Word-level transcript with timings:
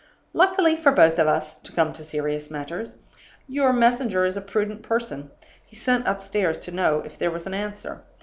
"Luckily 0.33 0.75
for 0.75 0.91
both 0.91 1.19
of 1.19 1.27
us 1.27 1.59
(to 1.59 1.71
come 1.71 1.93
to 1.93 2.03
serious 2.03 2.49
matters), 2.49 3.03
your 3.47 3.71
messenger 3.71 4.25
is 4.25 4.35
a 4.35 4.41
prudent 4.41 4.81
person. 4.81 5.29
He 5.63 5.75
sent 5.75 6.07
upstairs 6.07 6.57
to 6.61 6.71
know 6.71 7.01
if 7.05 7.19
there 7.19 7.29
was 7.29 7.45
an 7.45 7.53
answer. 7.53 8.01